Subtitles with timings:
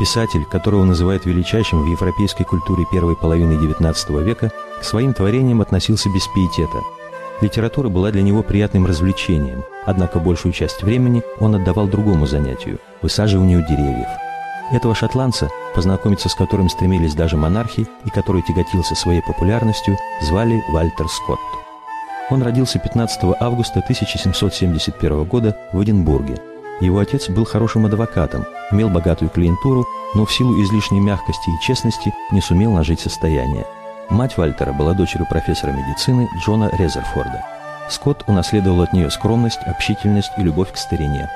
[0.00, 4.50] Писатель, которого называют величайшим в европейской культуре первой половины XIX века,
[4.80, 6.78] к своим творениям относился без пиетета.
[7.42, 13.60] Литература была для него приятным развлечением, однако большую часть времени он отдавал другому занятию– высаживанию
[13.68, 14.08] деревьев.
[14.72, 21.08] Этого шотландца, познакомиться с которым стремились даже монархи и который тяготился своей популярностью, звали Вальтер
[21.08, 21.40] Скотт.
[22.30, 26.36] Он родился 15 августа 1771 года в Эдинбурге.
[26.80, 32.12] Его отец был хорошим адвокатом, имел богатую клиентуру, но в силу излишней мягкости и честности
[32.32, 33.66] не сумел нажить состояние.
[34.08, 37.44] Мать Вальтера была дочерью профессора медицины Джона Резерфорда.
[37.90, 41.30] Скотт унаследовал от нее скромность, общительность и любовь к старине.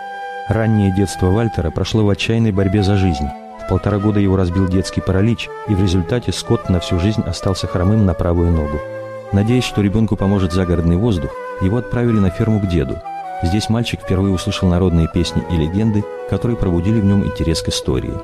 [0.49, 3.29] Раннее детство Вальтера прошло в отчаянной борьбе за жизнь.
[3.65, 7.67] В полтора года его разбил детский паралич, и в результате Скотт на всю жизнь остался
[7.67, 8.81] хромым на правую ногу.
[9.33, 13.01] Надеясь, что ребенку поможет загородный воздух, его отправили на ферму к деду.
[13.43, 18.15] Здесь мальчик впервые услышал народные песни и легенды, которые пробудили в нем интерес к истории.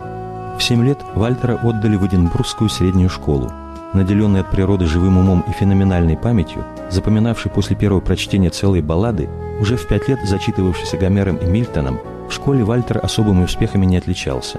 [0.56, 3.50] В семь лет Вальтера отдали в Эдинбургскую среднюю школу.
[3.92, 9.28] Наделенный от природы живым умом и феноменальной памятью, запоминавший после первого прочтения целые баллады,
[9.60, 14.58] уже в пять лет зачитывавшийся Гомером и Мильтоном, в школе Вальтер особыми успехами не отличался.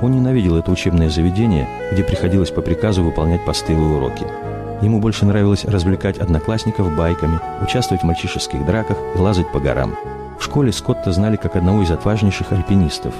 [0.00, 4.26] Он ненавидел это учебное заведение, где приходилось по приказу выполнять постылые уроки–
[4.80, 9.96] Ему больше нравилось развлекать одноклассников байками, участвовать в мальчишеских драках и лазать по горам.
[10.38, 13.12] В школе Скотта знали как одного из отважнейших альпинистов.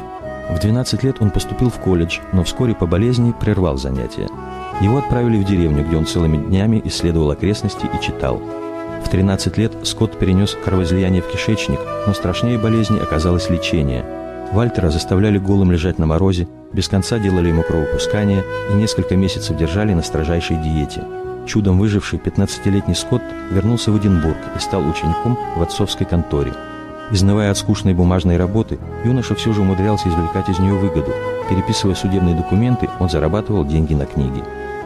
[0.49, 4.29] В 12 лет он поступил в колледж, но вскоре по болезни прервал занятия.
[4.81, 8.41] Его отправили в деревню, где он целыми днями исследовал окрестности и читал.
[9.05, 14.05] В 13 лет Скотт перенес кровоизлияние в кишечник, но страшнее болезни оказалось лечение.
[14.53, 19.93] Вальтера заставляли голым лежать на морозе, без конца делали ему кровопускание и несколько месяцев держали
[19.93, 21.03] на строжайшей диете–
[21.49, 26.53] Чудом выживший 15-летний Скотт вернулся в Эдинбург и стал учеником в отцовской конторе.
[27.11, 31.11] Изнывая от скучной бумажной работы, юноша все же умудрялся извлекать из нее выгоду.
[31.49, 34.45] Переписывая судебные документы, он зарабатывал деньги на книги.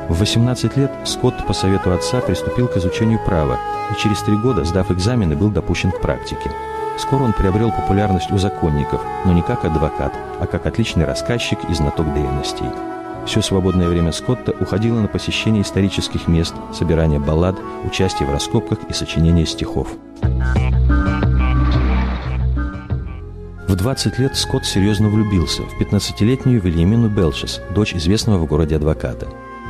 [0.09, 3.59] В 18 лет Скотт по совету отца приступил к изучению права
[3.91, 6.53] и через три года, сдав экзамены, был допущен к практике.
[6.97, 11.75] Скоро он приобрел популярность у законников, но не как адвокат, а как отличный рассказчик и
[11.75, 12.67] знаток древностей.
[13.27, 18.93] Все свободное время Скотта уходило на посещение исторических мест, собирание баллад, участие в раскопках и
[18.93, 19.88] сочинение стихов.
[23.69, 29.28] В 20 лет Скотт серьезно влюбился в 15-летнюю Вильямину Белчес, дочь известного в городе адвоката.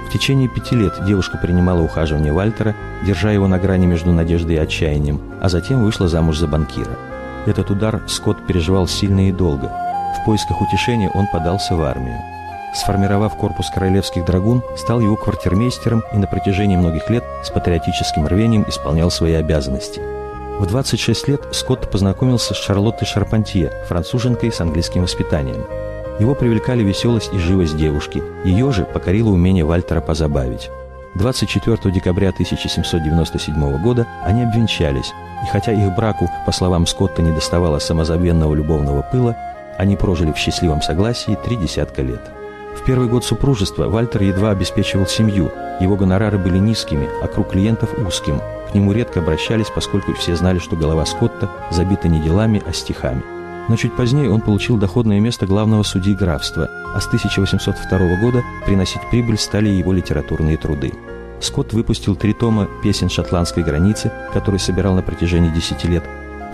[0.09, 2.75] В течение пяти лет девушка принимала ухаживание Вальтера,
[3.07, 6.99] держа его на грани между надеждой и отчаянием, а затем вышла замуж за банкира.
[7.47, 9.73] Этот удар Скотт переживал сильно и долго.
[10.21, 12.19] В поисках утешения он подался в армию.
[12.75, 18.65] Сформировав корпус королевских драгун, стал его квартирмейстером и на протяжении многих лет с патриотическим рвением
[18.67, 20.01] исполнял свои обязанности.
[20.59, 25.67] В 26 лет Скотт познакомился с Шарлоттой Шарпантье, француженкой с английским воспитанием.
[26.19, 30.71] Его привлекали веселость и живость девушки, ее же покорило умение Вальтера позабавить.
[31.15, 35.13] 24 декабря 1797 года они обвенчались,
[35.45, 39.37] и хотя их браку, по словам Скотта, не доставало самозабвенного любовного пыла,
[39.79, 42.21] они прожили в счастливом согласии три десятка лет.
[42.77, 47.91] В первый год супружества Вальтер едва обеспечивал семью, его гонорары были низкими, а круг клиентов
[47.99, 48.41] узким.
[48.71, 53.23] К нему редко обращались, поскольку все знали, что голова Скотта забита не делами, а стихами.
[53.69, 59.03] Но чуть позднее он получил доходное место главного судьи графства, а с 1802 года приносить
[59.11, 60.93] прибыль стали его литературные труды.
[61.41, 66.05] Скотт выпустил три тома «Песен шотландской границы», которые собирал на протяжении 10 лет.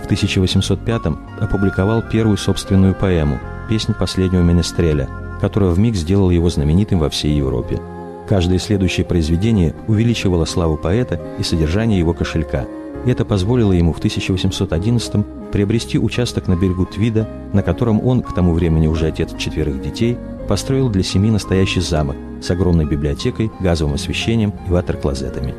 [0.01, 1.01] В 1805
[1.39, 5.07] опубликовал первую собственную поэму «Песнь последнего менестреля»,
[5.39, 7.79] которая вмиг сделала его знаменитым во всей Европе.
[8.27, 12.65] Каждое следующее произведение увеличивало славу поэта и содержание его кошелька.
[13.05, 18.53] Это позволило ему в 1811 приобрести участок на берегу Твида, на котором он, к тому
[18.53, 20.17] времени уже отец четверых детей,
[20.47, 25.55] построил для семьи настоящий замок с огромной библиотекой, газовым освещением и ватер-клозетами.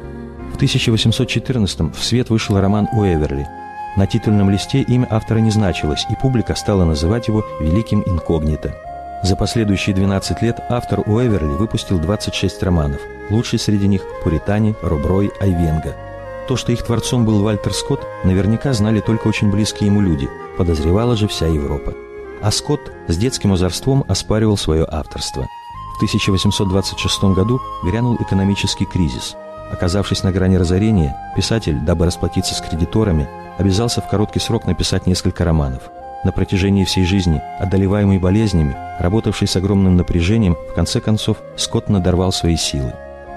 [0.52, 3.48] В 1814 в свет вышел роман Уэверли.
[3.96, 8.74] На титульном листе имя автора не значилось, и публика стала называть его «Великим инкогнито».
[9.22, 13.00] За последующие 12 лет автор Уэверли выпустил 26 романов.
[13.28, 15.94] Лучший среди них– Пуритане, Руброй, Айвенга.
[16.48, 21.16] То, что их творцом был Вальтер Скотт, наверняка знали только очень близкие ему люди, подозревала
[21.16, 21.92] же вся Европа.
[22.42, 25.46] А Скотт с детским озорством оспаривал свое авторство.
[25.92, 29.36] В 1826 году грянул экономический кризис.
[29.70, 33.28] Оказавшись на грани разорения, писатель, дабы расплатиться с кредиторами,
[33.58, 35.82] обязался в короткий срок написать несколько романов–
[36.24, 42.32] на протяжении всей жизни, одолеваемый болезнями, работавший с огромным напряжением, в конце концов Скотт надорвал
[42.32, 42.92] свои силы.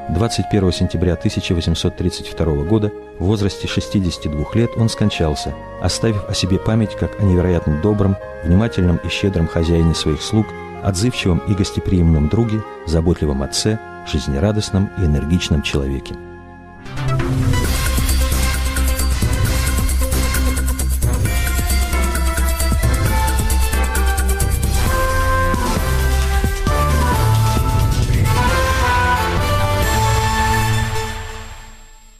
[0.09, 7.21] 21 сентября 1832 года в возрасте 62 лет он скончался, оставив о себе память как
[7.21, 10.47] о невероятно добром, внимательном и щедром хозяине своих слуг,
[10.83, 16.15] отзывчивом и гостеприимном друге, заботливом отце, жизнерадостном и энергичном человеке.